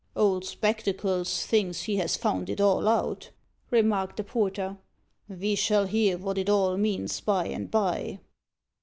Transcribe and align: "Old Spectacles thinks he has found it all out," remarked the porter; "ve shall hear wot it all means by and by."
"Old 0.15 0.43
Spectacles 0.45 1.45
thinks 1.45 1.83
he 1.83 1.97
has 1.97 2.17
found 2.17 2.49
it 2.49 2.59
all 2.59 2.87
out," 2.87 3.29
remarked 3.69 4.17
the 4.17 4.23
porter; 4.23 4.79
"ve 5.29 5.53
shall 5.53 5.85
hear 5.85 6.17
wot 6.17 6.39
it 6.39 6.49
all 6.49 6.75
means 6.75 7.19
by 7.21 7.45
and 7.45 7.69
by." 7.69 8.19